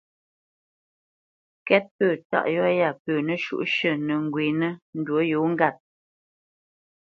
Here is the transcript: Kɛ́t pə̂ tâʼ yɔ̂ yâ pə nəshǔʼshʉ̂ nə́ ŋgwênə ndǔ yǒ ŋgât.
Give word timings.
Kɛ́t 1.67 1.83
pə̂ 1.95 2.07
tâʼ 2.29 2.47
yɔ̂ 2.55 2.67
yâ 2.79 2.89
pə 3.03 3.11
nəshǔʼshʉ̂ 3.27 3.93
nə́ 4.05 4.17
ŋgwênə 4.25 4.69
ndǔ 4.99 5.15
yǒ 5.29 5.39
ŋgât. 5.51 5.77